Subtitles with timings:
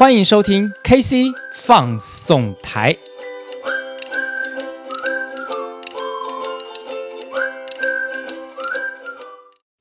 [0.00, 2.96] 欢迎收听 KC 放送台。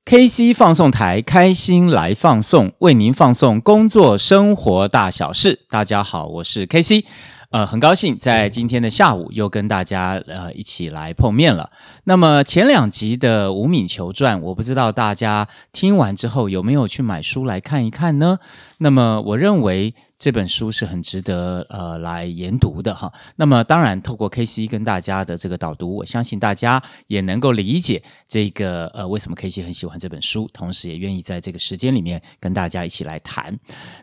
[0.03, 5.61] KC 放送台，开心来放送，为您放送工作生活大小事。
[5.69, 7.05] 大家好，我是 KC。
[7.51, 11.71] 呃，很高兴在今天的下午又跟大家呃一起来碰面了。
[12.03, 18.39] 那么前两集的《无名球传》，我不知道大家听完之后有没有去买书来看一看呢？
[18.79, 19.95] 那么我认为。
[20.19, 23.11] 这本书是很值得呃来研读的哈。
[23.37, 33.57] 那么当然，透过 KC 跟大家的这个导读，我相信大家也能够理解这个呃为什么 KC 很喜欢这本书，同时也愿意在这个时间里面跟大家一起来谈。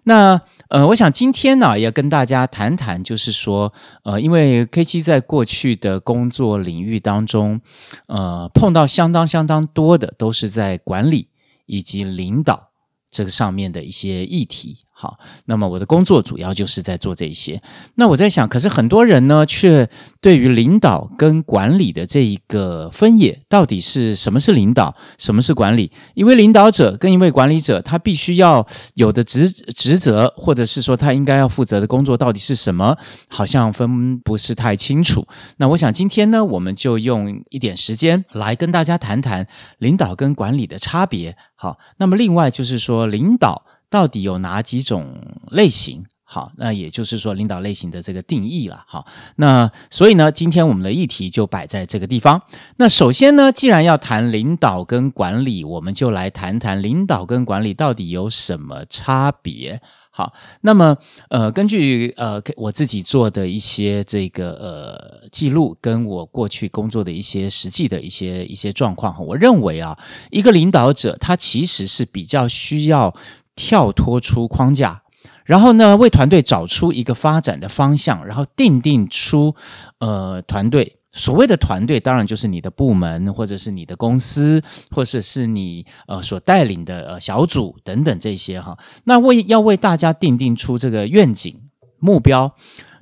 [0.04, 0.40] 那
[0.70, 3.70] 呃，我想今天呢要跟大家谈谈，就是说
[4.02, 7.60] 呃，因为 KC 在过去的工作领域当中，
[8.06, 11.28] 呃，碰到相当相当多的都是在管理
[11.66, 12.70] 以及领导
[13.10, 14.78] 这个上面的一些议题。
[14.98, 17.60] 好，那么我的工作主要就是在做这些。
[17.96, 19.86] 那我在想，可是很多人呢，却
[20.22, 25.92] 对于领导跟管理的这一个分野，到底是什么是领导，什么是管理？
[26.14, 32.96] 一位领导者跟一位管理者，他必须要有的职职责，或者是说他应该要负责的工作到底是什么，
[33.28, 35.26] 好像分不是太清楚。
[35.58, 41.36] 那我想今天呢，我们就用一点时间来跟大家谈谈领导跟管理的差别。
[41.54, 43.66] 好，那么另外就是说领导。
[43.96, 46.04] 到底有哪几种类型？
[46.22, 48.84] 好，那也就是说领导类型的这个定义了。
[48.86, 52.42] 好，那所以呢，今天我们的议题就摆在这个地方。
[52.76, 59.80] 那首先呢，既然要谈领导跟管理，我们就来谈谈领导跟管理到底有什么差别。
[60.10, 60.94] 好，那么
[61.30, 69.96] 呃，根据呃我自己做的一些这个呃记录，跟我过去工作的一些实际的一些一些状况哈，我认为啊，
[70.30, 73.14] 一个领导者他其实是比较需要。
[73.56, 75.02] 跳脱出框架，
[75.44, 79.56] 然后呢，为团队找出一个发展的方向，然后定定出
[79.98, 80.98] 呃团队。
[81.10, 88.76] 所谓的团队，当然就是你的部门，或者是你的公司，或者是你呃所带领的呃小组等等这些哈。
[89.04, 91.58] 那为要为大家定定出这个愿景
[91.98, 92.54] 目标，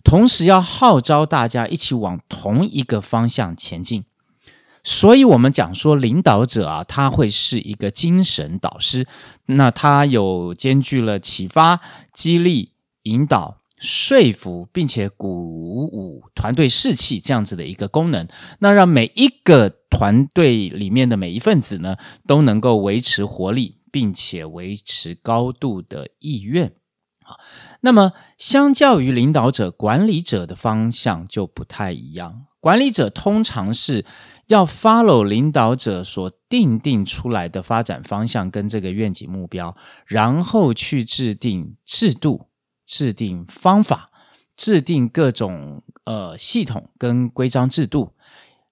[0.04, 4.04] 同时要号召大家一起往同一个方向前进。
[4.86, 9.06] 所以，我们讲说领导者啊，他会是一个精神导师。
[9.46, 11.80] 那他有兼具了启发、
[12.12, 12.72] 激励、
[13.04, 15.28] 引导、说服，并且鼓
[15.86, 18.28] 舞团队士气这样子的一个功能。
[18.58, 21.96] 那让每一个团队里面的每一份子呢，
[22.26, 26.74] 都能够维持活力，并且维持高度的意愿。
[27.22, 27.38] 好，
[27.80, 32.44] 那么相较于领导者，管理者的方向就不太一样。
[32.64, 34.06] 管理者通常是。
[34.48, 42.48] 要 follow 领导者所定定出来的发展方向跟这个愿景目标，然后去制定制度、
[42.84, 44.04] 制定方法、
[44.54, 48.12] 制定各种呃系统跟规章制度，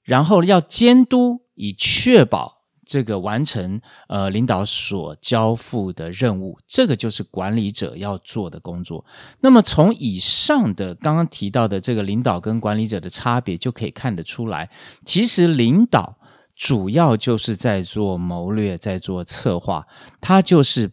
[0.03, 2.62] 然后要监督，以确保。
[2.93, 9.03] 这个完成呃领导所交付的任务，这个就是管理者要做的工作。
[9.41, 14.69] 那么从以上的刚刚提到的这个领导跟管理者的差别，就可以看得出来，
[15.07, 16.19] 其实领导
[16.55, 19.87] 主要就是在做谋略，在做策划，
[20.21, 20.91] 他就是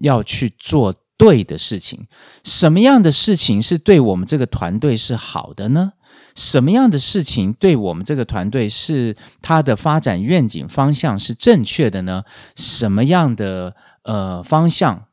[0.00, 2.06] 要去做对的事情。
[2.42, 5.92] 什么样的事情是对我们这个团队是好的呢？
[6.34, 12.24] 什么样的事情对我们这个团队是它的发展愿景方向是正确的呢？
[12.56, 15.06] 什么样的呃方向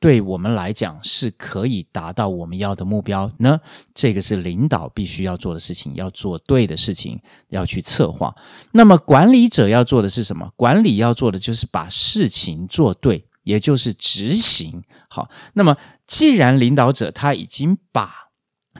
[0.00, 3.58] 对我们来讲是可以达到我们要的目标呢？
[3.92, 8.32] 这个是领导必须要做的事情，要做对的事情，要去策划。
[8.70, 10.52] 那么管理者要做的是什么？
[10.54, 14.84] 管理要做的就是把事情做对，也就是执行。
[15.08, 18.27] 好，那么既然领导者他已经把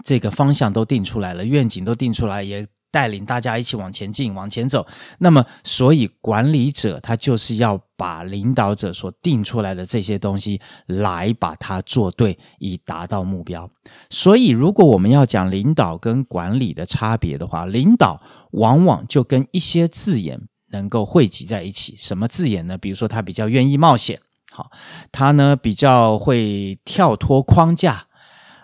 [0.05, 4.87] 这个方向都定出来了，愿景都定出来，也带领大家一起往前进、往前走。
[5.19, 13.71] 那么，所以管理者他就是要把领导者所定出来的这些东西来把它做对，以达到目标。
[14.09, 21.95] 所以，如果我们要讲领导跟管理的差别的话，领导往往就跟一些字眼能够汇集在一起。
[21.99, 22.79] 什么字眼呢？
[22.79, 24.21] 比如说，他比较愿意冒险，
[24.51, 24.71] 好，
[25.13, 28.08] 他呢比较会跳脱框架。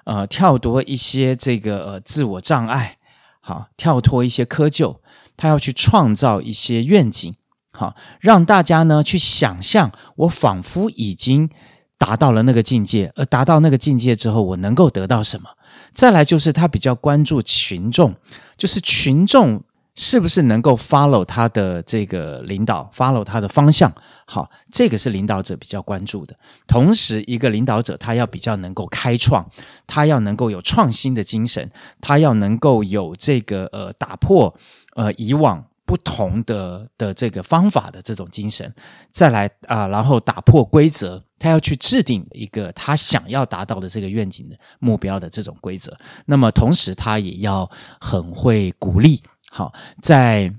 [0.04, 2.98] 呃，跳脱一些这个呃自我障碍，
[3.40, 4.98] 好，跳脱一些窠臼，
[5.36, 7.34] 他要去创造一些愿景，
[7.72, 11.48] 好，让大家呢去想象，我仿佛已经
[11.96, 15.48] 达到了那个境界，而达到那个境界之后，我能够得到什么？
[15.92, 18.14] 再来就是他比较关注群众，
[18.56, 19.62] 就是群众
[19.94, 23.92] 是不是能够 follow 他的这个领导，follow 他的方向？
[24.26, 26.36] 好，这个是领导者比较关注的。
[26.66, 29.48] 同时，一个领导者他要比较能够开创，
[29.86, 31.70] 他要能够有创新的精神，
[32.00, 34.52] 他要能够有这个呃打破
[34.96, 38.74] 呃以往不同的的这个方法的这种精神，
[39.12, 45.96] 再来啊、然后打破规则，他要去制定一个他想要达到的这个愿景的目标的这种规则。
[46.26, 47.70] 那么，同时他也要
[48.00, 49.22] 很会鼓励。
[49.56, 49.72] 好，
[50.02, 50.52] 在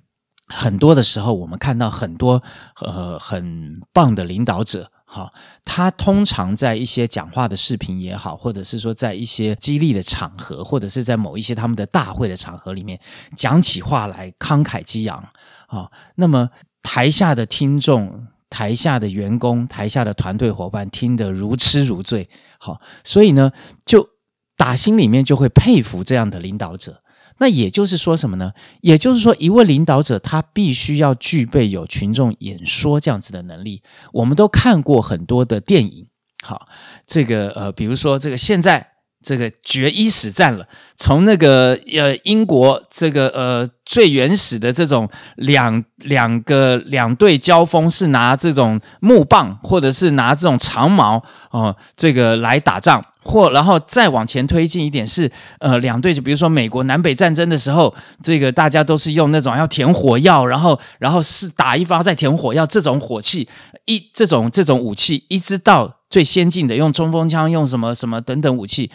[0.47, 2.41] 很多的时候，我们看到很多
[2.79, 5.33] 呃很棒的领导者，哈，
[5.65, 12.97] 他通常在一些讲话的视频也好，或者是说在一些激励的场合，或者是在某一些他们的大会的场合里面
[13.35, 15.21] 讲起话来慷慨激昂
[15.67, 15.91] 啊。
[16.15, 16.49] 那么
[16.81, 23.51] 台下的听众、台下的员工、台下的团队伙伴听得如痴如醉，好，所以呢，
[23.85, 24.07] 就
[24.55, 27.01] 打心里面就会佩服这样的领导者。
[27.37, 28.53] 那也就是说什么呢？
[28.81, 33.81] 也就是说，一位领导者他必须要具备有群众演说这样子的能力。
[34.13, 36.07] 我们都看过很多的电影，
[36.43, 36.67] 好，
[37.05, 38.94] 这个呃，比如说这个现在
[39.25, 53.03] 这个决一死战了，从那个呃英国这个呃最原始的这种两两个两队交锋是拿这种木棒或者是拿这种长矛哦、这个来打仗。
[53.27, 63.49] 或然后再往前推进一点是，呃，两队就比如说美国南北战争的时候，这个大家都是用那种要填火药，然后然后是打一发再填火药这种火器，
[63.85, 68.89] 一这种这种武器，一直到最先进的用冲锋枪，用什么什么等等武器，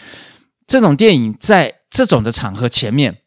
[0.66, 3.18] 这种电影在这种的场合前面。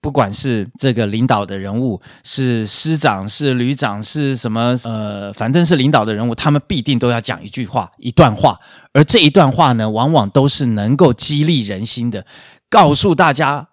[0.00, 4.74] 不管是这个领导的人物，是师长，是旅长，是什么？
[4.84, 8.58] 呃，反正是领导的人物，他们必定都要讲一句话，一段话。
[8.94, 12.24] 而这一段话呢，往往都是能够激励人心的，
[12.70, 13.68] 告诉大家，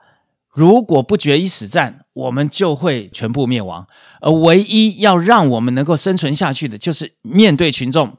[0.53, 3.88] 如果不决一死战，我们就会全部灭亡。
[4.19, 8.17] 而唯一要让我们能够生存下去的，就是面对群众，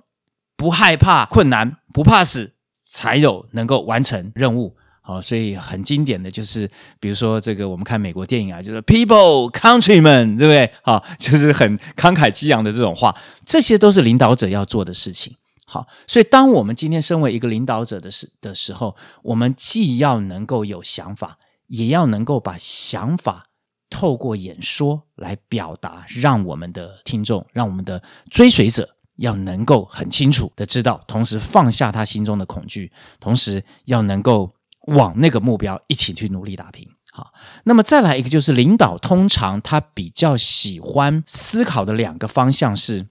[0.56, 2.54] 不害怕困难，不怕死，
[2.86, 4.76] 才有能够完成任务。
[5.04, 6.70] 好，所以很经典的就是，
[7.00, 10.72] 比如说这个，我们看美国电影啊，就是 “people, countrymen”，对不对？
[10.82, 13.12] 好，就是很慷慨激昂的这种话，
[13.44, 15.34] 这些都是领导者要做的事情。
[15.66, 18.94] 好，所以当我们今天身为一个领导者的时的时候，
[19.24, 23.46] 我们既要能够有想法，也要能够把想法
[23.90, 28.00] 透过演说来表达，让我们的听众，让我们的
[28.30, 34.52] 追随者要能够很清楚的知道，同时放下他心中的恐惧，同时要能够。
[34.88, 36.88] 往那个目标一起去努力打拼。
[37.12, 37.32] 好，
[37.62, 43.06] 那么再来一个就是领导，通常他比较喜欢思考的两个方向是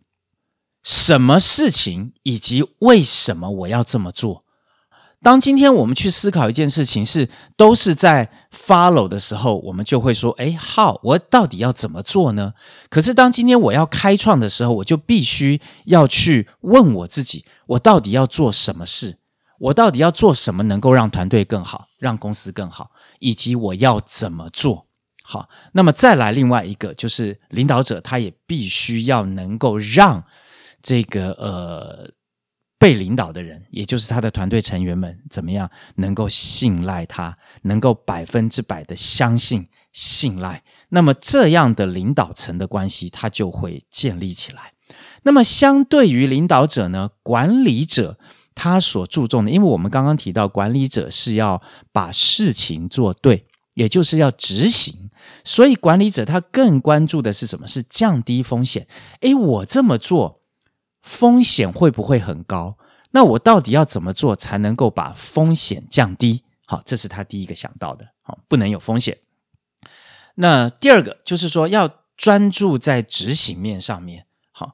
[0.83, 4.43] 什么事情，以及为什么我要这么做。
[5.23, 12.53] 当今天我们去思考一件事情是都是在 follow 的时候，我们就会说：哎，how，我到底要怎么做呢？
[12.89, 19.19] 可是当今天我要开创的时候，我就必须要去问我自己：我到底要做什么事？
[19.59, 22.89] 我到底要做什么能够让团队更好，让公司更好，
[23.19, 24.87] 以及我要怎么做？
[25.21, 30.23] 好，那么再来另外一个，就是领导者他也必须要能够让
[30.81, 32.09] 这个呃
[32.81, 40.63] 被领导的人，也就是他的团队成员们怎么样能够信赖他，能够百分之百的相信、信赖。
[40.89, 44.73] 那么这样的领导层的关系，他就会建立起来。
[45.21, 48.17] 那么相对于领导者呢，管理者。
[48.53, 51.61] 他所注重的，因为我们刚刚提到，管理者是要
[51.93, 53.45] 把事情做对，
[53.75, 55.09] 也就是要执行，
[55.45, 57.65] 所以管理者他更关注的是什么？
[57.65, 58.85] 是降低风险。
[59.21, 60.40] 诶，我这么做，
[61.01, 62.77] 风险会不会很高？
[63.11, 66.43] 那我到底要怎么做才能够把风险降低？
[66.65, 68.07] 好，这是他第一个想到的。
[68.21, 69.17] 好，不能有风险。
[70.35, 74.25] 那第二个就是说，要专注在执行面上面。
[74.51, 74.73] 好。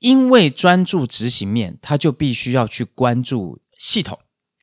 [0.00, 4.18] 因为专注执行面，他就必须要去关注系统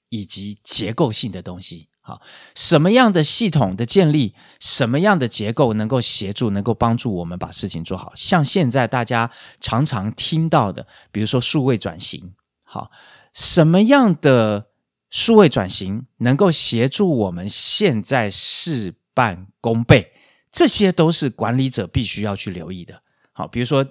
[0.10, 1.90] 以及结构性的东西。
[2.08, 2.22] 好，
[2.56, 8.14] 什么样的系统的建立，什么样的结构能够协助、能够帮助我们把事情做好？
[8.16, 12.32] 像现在大家常常听到的，比如说数位转型，
[12.66, 12.90] 好，
[13.34, 14.68] 什么样的
[15.10, 20.14] 数位转型能够协助我们现在事半功倍？
[20.50, 23.02] 这些都是管理者必须要去留意的。
[23.34, 23.86] 好，比如说。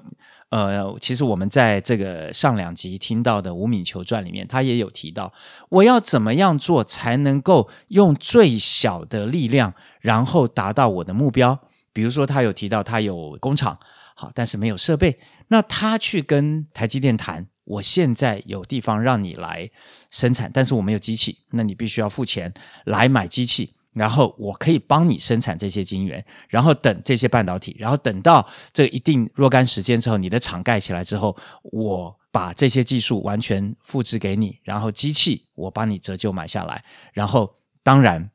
[0.50, 5.32] 呃，其实我们在这个上两集听到的《吴敏球传》里面，他也有提到，
[5.68, 11.58] 我要怎么样做才能够用最小的力量，然后达到我的目标。
[11.92, 13.78] 比如说，他有提到他有工厂，
[14.14, 19.68] 好，但是没有设备，那他去跟台积电谈，我现在有地方让你来
[20.10, 23.72] 生产，但是我没有机器，那你必须要付钱来买机器。
[23.96, 36.84] 然后我可以帮你生产这些晶圆，然后等这些半导体，然后等到这一定若干时间之后，你的厂盖起来之后，我把这些技术完全复制给你，然后机器我帮你折旧买下来，
[37.14, 38.30] 然后当然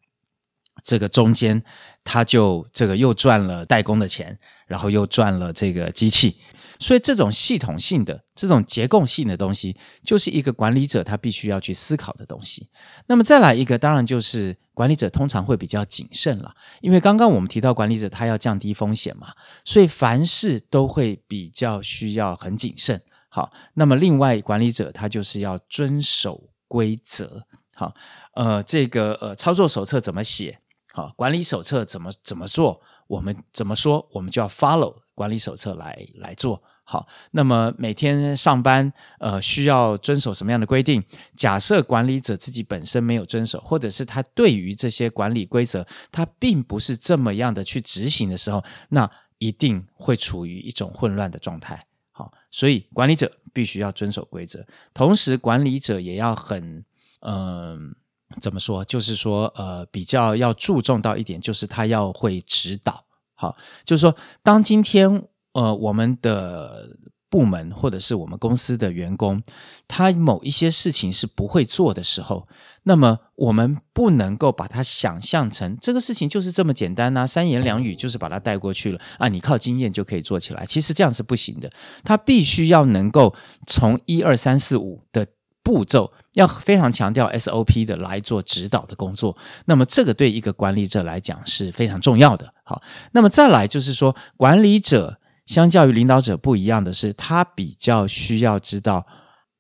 [0.84, 1.62] 这个中间
[2.04, 6.38] 他就这个又赚了代工的钱，然后又赚了这个机器。
[6.82, 12.70] 所以，这种系统性的、这种结构性的东西，就是一个管理者他必须要去思考的东西。
[13.06, 19.28] 那么，再来一个，当然就是管理者通常会比较谨慎了，因为刚刚我们提到管理者他要降低风险嘛，
[19.64, 23.00] 所以凡事都会比较需要很谨慎。
[23.30, 27.46] 好，那么另外管理者他就是要遵守规则。
[27.76, 27.94] 好，
[28.34, 30.60] 呃，这个呃操作手册怎么写？
[30.94, 32.82] 好，管理手册怎么怎么做？
[33.08, 34.10] 我们怎么说？
[34.12, 36.62] 我们就要 follow 管理手册来来做。
[36.84, 41.02] 好，那么每天上班，呃，需要遵守什么样的规定？
[41.38, 51.86] 假设管理者自己本身没有遵守，或者是他对于这些管理规则，他并不是这么样的去执行的时候，那一定会处于一种混乱的状态。
[52.12, 56.84] 好，所以管理者必须要遵守规则，同时管理者也要很，
[57.22, 57.96] 嗯、
[58.42, 58.84] 怎么说？
[58.84, 63.06] 就是说，呃，比较要注重到一点，就是他要会指导。
[63.34, 65.30] 好，就是说，当今天。
[65.54, 66.96] 呃，我们的
[67.30, 69.42] 部门或者是我们公司的员工，
[69.88, 72.48] 他某一些事情是不会做的时候，
[72.84, 80.66] 那么我们不能够把它想象成这个事情就是这么简单呐，三言两语就是把它带过去了啊，你靠经验就可以做起来。
[80.66, 81.72] 其实这样是不行的，
[82.04, 83.34] 他必须要能够
[83.66, 85.26] 从一二三四五的
[85.64, 89.38] 步骤，要非常强调 SOP 的来做指导的工作。
[89.68, 92.54] 那么这个对一个管理者来讲是非常重要的。
[92.66, 92.82] 好，
[93.14, 95.20] 那么再来就是说管理者。
[95.52, 99.06] 相较于领导者不一样的是，他比较需要知道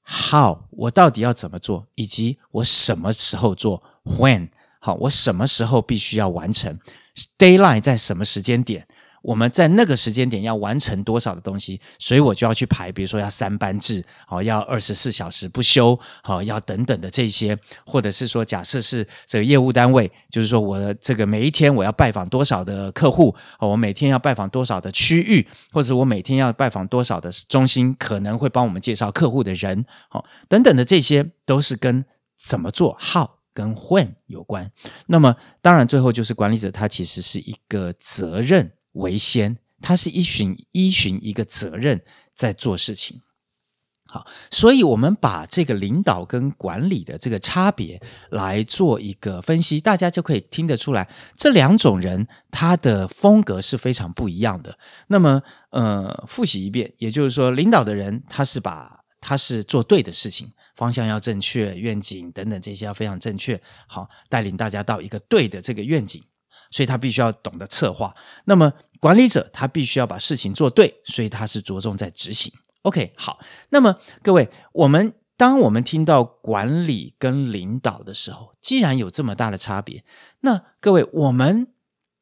[0.07, 4.47] how 我到底要怎么做，以及我什么时候做 when
[4.79, 6.79] 好，我什么时候必须要完成
[7.37, 8.87] deadline 在什么时间点。
[9.21, 32.03] 我们在那个时间点要完成多少的东西，所以我就要去排，比如说要三班制，好，要二十四小时不休，好，要等等的这些，或者是说，假设是这个业务单位，就是说我这个每一天我要拜访多少的客户，我每天要拜访多少的区域，或者我每天要拜访多少的中心，可能会帮我们介绍客户的人，好，等等的这些都是跟
[32.39, 34.71] 怎么做好跟 when 有关。
[35.05, 38.71] 那么当然最后就是管理者，他其实是一个责任。
[38.93, 42.01] 为先，他是依循依循一个责任
[42.35, 43.21] 在做事情。
[44.07, 54.77] 好，所以我们把这个领导跟管理的这个差别来做一个分析，大家就可以听得出来，这两种人他的风格是非常不一样的。
[55.07, 66.21] 那么，呃，复习一遍，也就是说，领导的人他是把他是做对的事情，方向要正确，愿景等等这些要非常正确，好，带领大家到一个对的这个愿景。
[66.71, 68.15] 所以他必须要懂得策划。
[68.45, 72.51] 那么管理者他必须要把事情做对，所以他是着重在执行。
[72.81, 73.39] OK，好。
[73.69, 80.03] 那么各位，我们当我们听到管理跟领导的时候，既然有这么大的差别，
[80.39, 81.67] 那各位，我们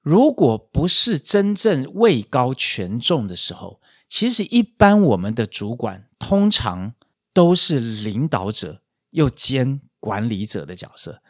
[0.02, 6.94] 如果不是真正位高权重的时候，其实一般我们的主管通常
[7.34, 11.22] 都是领导者又兼管理者的角色。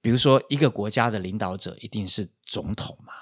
[0.00, 3.12] 比如说，一个国家的领导者一定是总统嘛？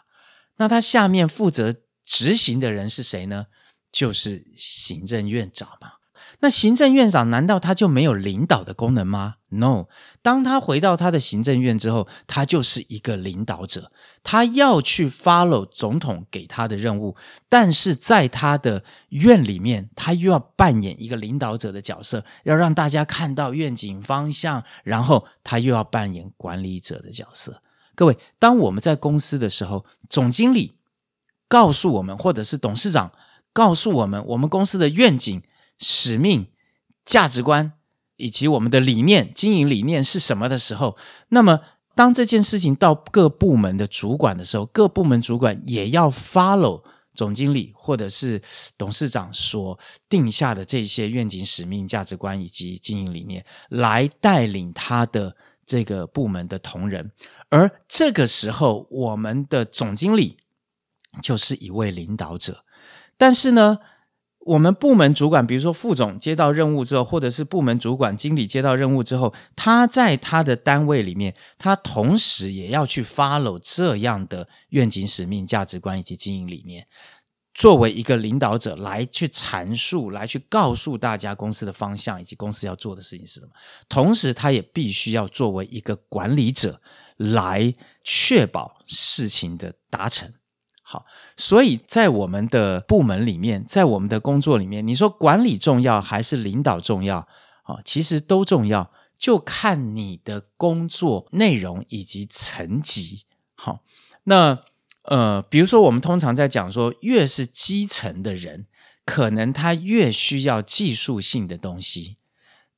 [0.57, 3.47] 那他下面负责执行的人是谁呢？
[3.93, 5.96] 就是行政院长嘛。
[6.41, 9.87] 那行政院长难道他就没有领导的功能吗？No，
[10.21, 13.91] 当他回到他的行政院之后，他就是一个领导者，
[14.23, 17.17] 他要去 follow 总统给他的任务，
[17.49, 27.63] 但是在他的院里面，他又要扮演一个领导者的角色，要让大家看到愿景方向，然后他又要扮演管理者的角色。
[27.95, 30.75] 各位，当我们在公司的时候，总经理
[31.49, 33.11] 告诉我们，或者是董事长
[33.55, 35.43] 告诉我们，我们公司的愿景。
[35.79, 36.49] 使命、
[37.05, 37.73] 价值观
[38.17, 40.97] 以及我们的理念、经营理念是什么的时候，
[41.29, 41.61] 那么
[41.95, 46.83] 当这件事情到各部门的主管的时候，各部门主管也要 follow
[47.15, 48.43] 总经理或者是
[48.77, 49.79] 董事长所
[50.09, 57.11] 定下的这些愿景、使命、价值观以及经营理念，来带领他的这个部门的同仁。
[57.49, 60.37] 而这个时候，我们的总经理
[61.23, 62.65] 就是一位领导者，
[63.17, 63.79] 但是呢，
[64.47, 76.87] 我们部门主管，比如说副总接到任务之后，或者是部门主管、经理接到任务之后，他在他的单位里面，他同时也要去 follow 这样的愿景、使命、价值观以及经营理念。
[77.55, 83.53] 作为一个领导者来去阐述、来去告诉大家公司的方向以及公司要做的事情是什么。
[83.89, 86.81] 同时，他也必须要作为一个管理者
[87.17, 87.75] 来
[88.05, 90.33] 确保事情的达成。
[90.89, 91.05] 好，
[91.37, 97.27] 所以在我们的部门里面，在我们的工作里面，你说管理重要还是领导重要？
[97.65, 103.25] 啊，其实都重要，就看你的工作内容以及层级。
[103.57, 103.81] 好，
[104.25, 104.61] 那。
[105.09, 108.67] 呃，比如说，我们通常在讲说，越是基层的人，
[109.05, 112.17] 可能他越需要技术性的东西；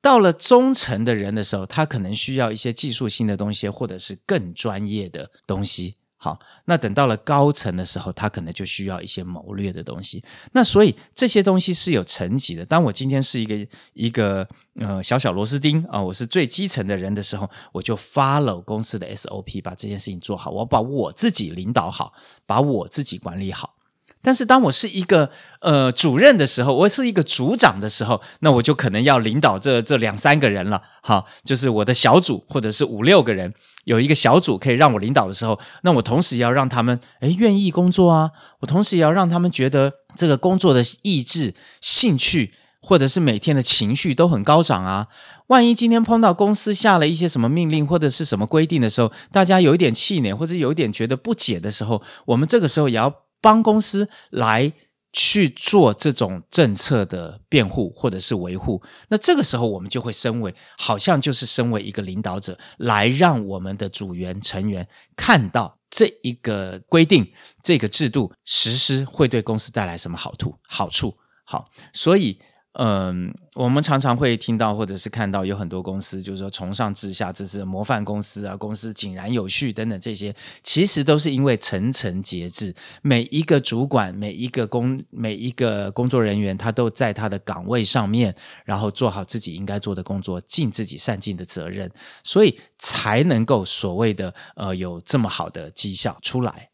[0.03, 5.97] 到了中层的人的时候，他可能需要一些技术性的东西，或者是更专业的东西。
[6.21, 10.23] 好，那等到了高层的时候，他可能就需要一些谋略的东西。
[10.53, 12.65] 那所以这些东西是有层级的。
[12.65, 14.47] 当我今天是一个一个
[14.81, 22.13] 呃小小螺丝钉啊，我是最基层的人的时候，我就 follow 公司的 SOP，把这件事情做好，我把我自己领导好，
[22.45, 23.78] 把我自己管理好。
[24.21, 45.07] 但是当我是一个呃主任的时候，我是一个组长的时候，那我就可能要领导这这两三个人了，好，就是我的小组或者是五六个人，有一个小组可以让我领导的时候，那我同时也要让他们诶愿意工作啊，我同时也要让他们觉得这个工作的意志、兴趣，或者是每天的情绪都很高涨啊。
[45.47, 53.15] 万一今天碰到公司下了一些什么命令或者是什么规定的时候，大家有一点气馁或者有一点觉得不解的时候，我们这个时候也要。
[53.41, 54.73] 帮公司来
[55.13, 70.55] 去做这种政策的辩护或者是维护，那这个时候我们就会身为好像就是身为一个领导者，来让我们的组员成员看到这一个规定、这个制度实施会对公司带来什么好处？
[70.63, 72.39] 好处好，所以。
[72.75, 80.33] 嗯，我们常常会听到或者是看到有很多公司，就是说从上至下，这是模范公司啊，公司井然有序等等这些，
[80.63, 82.73] 其实都是因为层层节制，
[83.03, 88.33] 每一个主管、每一个工、每一个工作人员，他都在他的岗位上面，
[88.65, 91.91] 然后做好自己应该做的工作，尽自己善尽的责任，
[92.23, 96.69] 所以才能够所谓的呃有这么好的绩效出来。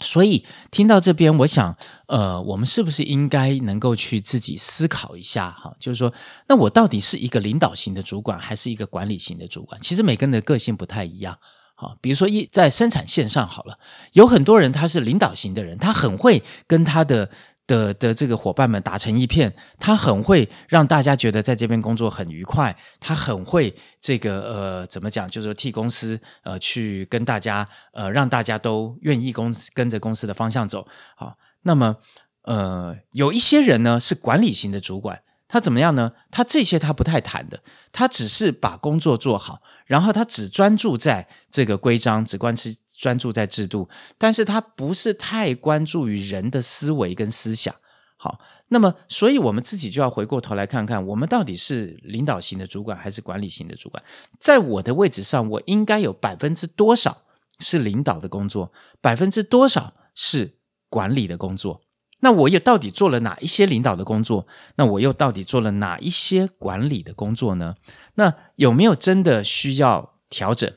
[0.00, 1.76] 所以听到这边，我想，
[2.06, 6.12] 呃，我们是不是应该能够去自己思考一下，哈，就是说，
[6.48, 9.80] 那我到底是一个领导型的主管，还是一个管理型的主管？
[9.80, 11.38] 其实每个人的个性不太一样，
[11.74, 13.78] 好，比如说一在生产线上好了，
[14.14, 17.30] 有很多人他是领导型的人，他很会跟他的。
[17.70, 30.88] 的的这个伙伴们打成一片，他很会让大家觉得在这边工作很愉快，他很会这个呃怎么讲，就是替公司呃去跟大家呃让大家都愿意公司跟着公司的方向走。
[31.14, 31.96] 好，那么
[32.42, 36.12] 呃有一些人呢是管理型的主管，他怎么样呢？
[36.32, 42.76] 他这些他不太谈的，他只是把工作做好，然后他只专注在这个规章，只关是。
[43.00, 47.74] 专注在制度，但是他不是太关注于人的思维跟思想。
[48.18, 54.04] 好，那么，所以我们自己就要回过头来看看，我们到底是领导型的主管还是管理型的主管？
[54.38, 57.22] 在我的位置上，我应该有百分之多少
[57.58, 60.58] 是领导的工作，百分之多少是
[60.90, 61.80] 管理的工作？
[62.20, 64.46] 那我又到底做了哪一些领导的工作？
[64.76, 67.76] 那我又到底做了哪一些管理的工作呢？
[68.16, 70.70] 那有没有真的需要调整？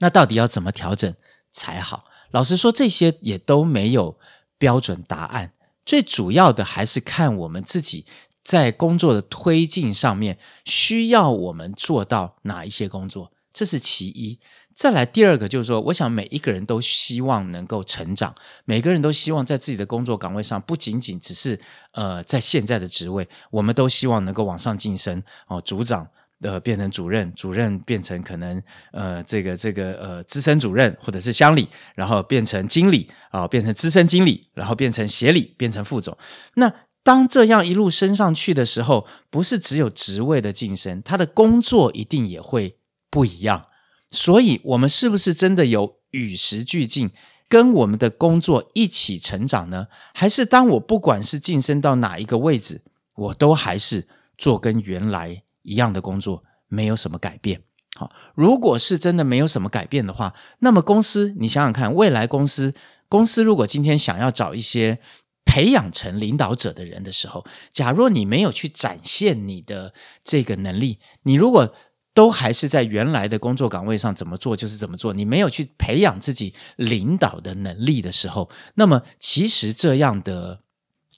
[0.00, 1.12] 那到底要怎么调整
[1.52, 2.04] 才好？
[2.30, 4.18] 老实说，这些也都没有
[4.58, 5.52] 标准答案。
[5.86, 8.04] 最主要的还是看我们自己
[8.42, 14.38] 在工作的推进上面需要我们做到哪一些工作，这是其一。
[14.74, 18.34] 再来第二个就是说，我想每一个人都希望能够成长，
[18.64, 21.58] 每个人都希望在自己的工作岗位上不仅仅只是
[21.92, 26.08] 呃在现在的职位，我们都希望能够往上晋升哦，组长。
[26.42, 36.16] 呃，变成主任，主任变成可能呃，这个这个呃，资深主任或者是乡里，然后变成经理啊、变成资深经理，然后变成协理，变成副总。
[36.54, 36.72] 那
[37.02, 42.76] 当这样一路升上去的时候，不是只有职位的晋升，他的工作一定也会
[43.10, 43.66] 不一样。
[44.10, 47.10] 所以，我们是不是真的有与时俱进，
[47.48, 49.88] 跟我们的工作一起成长呢？
[50.14, 52.82] 还是当我不管是晋升到哪一个位置，
[53.14, 57.60] 我都还是做跟原来一样的工作没有什么改变。
[57.96, 62.72] 好，如果是真的没有什么改变的话，那么公司你想想看，未来公司
[63.08, 65.00] 公司如果今天想要找一些
[65.44, 71.74] 培养成领导者的人的时候，假若你没有去展现你的这个能力，你如果
[72.14, 80.60] 都还是在原来的工作岗位上怎么做就是怎么做，你没有去培养自己领导的能力的时候，那么其实这样的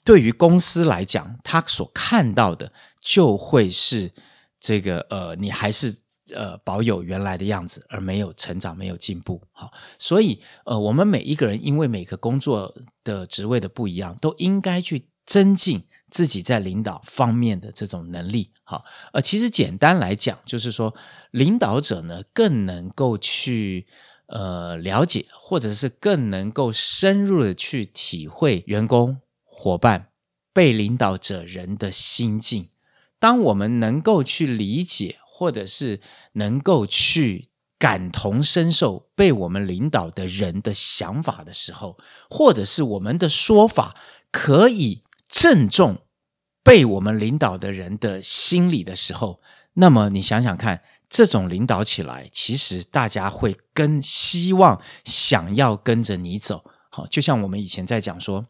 [0.03, 4.13] 对于公司来讲，他所看到的就会是。
[4.61, 5.93] 这个呃，你还是
[6.33, 9.41] 呃保有原来的样子，而没有成长，没有进步。
[9.51, 18.51] 好，所以呃，我们每一个人因为每个工作的职位的不一样，都应该去增进自己在领导方面的这种能力。
[18.63, 20.93] 好，呃，其实简单来讲，就是说
[21.31, 23.87] 领导者呢更能够去
[24.27, 30.09] 呃了解，或者是更能够深入的去体会员工、伙伴、
[30.53, 32.69] 被领导者人的心境。
[33.21, 36.01] 当我们能够去理解，或者是
[36.33, 41.99] 能够去感同身受被我们领导的人的想法的时候，
[42.31, 43.95] 或者是我们的说法
[44.31, 45.99] 可以正中
[46.63, 49.39] 被我们领导的人的心理的时候，
[49.73, 56.63] 那么你想想看，这种领导起来，其实大家会更希望想要跟着你走。
[56.89, 58.47] 好，就像我们以前在讲说，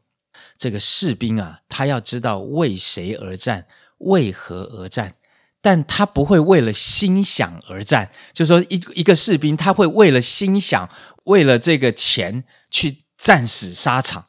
[0.57, 3.67] 这个士兵啊，他要知道为谁而战。
[4.01, 5.15] 为何而战？
[5.61, 8.09] 但他不会为了心想而战。
[8.33, 10.89] 就说，一一个士兵，他会为了心想，
[11.25, 14.25] 为了这个钱去战死沙场。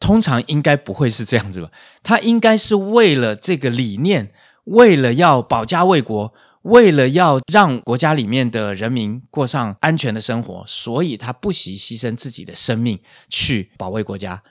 [0.00, 1.70] 通常应该不会是这样子吧？
[2.02, 4.32] 他应该是为了这个理念，
[4.64, 6.32] 为了要保家卫国，
[6.62, 14.42] 为了要让国家里面的人民过上安全的生活，所以他不惜牺牲自己的生命去保卫国家。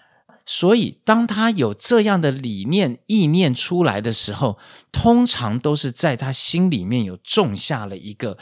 [0.50, 4.58] 所以，当他有这样的理念、意念出来的时候，
[4.94, 8.38] 通常都是在他心里面有种下了一个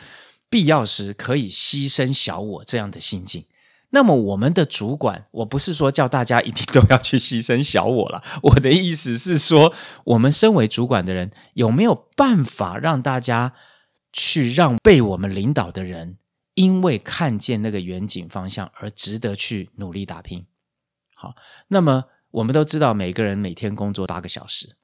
[0.48, 3.46] 必要时可以牺牲小我这样的心境。
[3.90, 13.54] 那么，我们的主管，我不是说叫大家一定都要去牺牲小我了，我的意思是说，我们身为主管的人，有没有办法让大家
[14.14, 16.20] 去让被我们领导的人，
[16.54, 20.46] 因为看见那个远景方向而值得去努力打拼？
[21.16, 21.34] 好，
[21.70, 24.76] 那么我们都知道，每个人每天工作八个小时，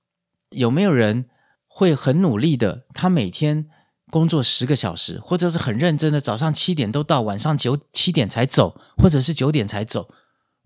[0.51, 1.29] 有没有人
[1.67, 2.85] 会很努力的？
[2.93, 3.69] 他每天
[4.09, 10.09] 工作十个小时，或者是很认真的，早上七点都到，晚上九七点才走，或者是九点才走？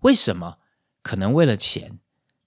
[0.02, 0.58] 为什么？
[1.02, 1.98] 可能为了钱，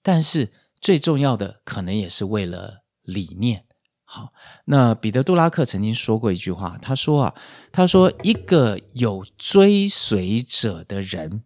[0.02, 3.66] 但是最重要的，可能也是为了理念。
[4.04, 4.32] 好，
[4.64, 7.34] 那彼得·杜拉克曾经说过一句话，他说啊，
[7.70, 11.44] 他说一个有追随者的人。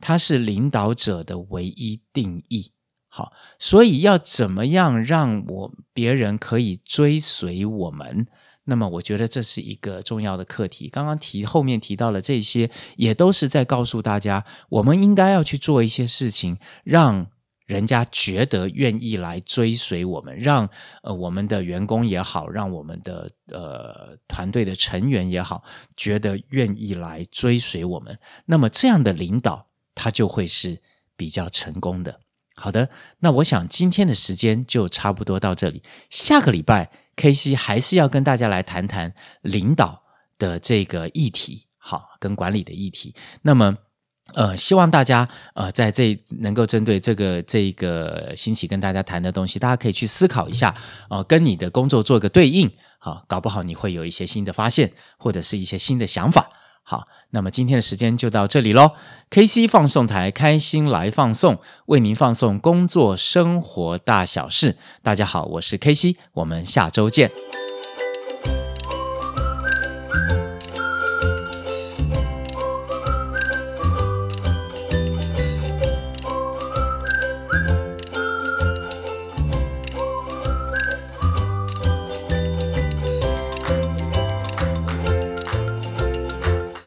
[0.00, 2.72] 他是领导者的唯一定义。
[3.08, 8.26] 好，所以要怎么样让我别人可以追随我们？
[8.64, 10.88] 那么，我觉得这是一个重要的课题。
[10.88, 17.26] 刚刚提后面提到了这些，也都是在告诉大家，我们应该要去做一些事情，让
[17.66, 20.68] 人家觉得愿意来追随我们，让
[21.02, 25.62] 呃我们的员工也好，让我们的呃团队的成员也好，
[25.96, 28.18] 觉得愿意来追随我们。
[28.46, 29.68] 那么这样的领导。
[29.94, 30.80] 他就会是
[31.16, 32.20] 比较成功的。
[32.56, 35.82] 好的，那我想今天的时间就差不多到这里。
[36.08, 40.04] 下个礼拜，KC 还是要跟大家来谈谈领导
[40.38, 43.12] 的这个议题，好，跟管理的议题。
[43.42, 43.76] 那么，
[44.34, 50.72] 呃，希望大家呃在这能够针对这个这个星期跟大家谈的东西，大家可以去思考一下，
[51.10, 56.48] 呃，跟你的工作做个对应，好，搞不好你会有一些新的发现，或者是一些新的想法。
[56.86, 58.92] 好，那么今天的时间就到这里喽。
[59.30, 64.76] KC 放送台，开心来放送，为您放送工作生活大小事。
[65.02, 67.30] 大家好，我是 KC，我们下周见。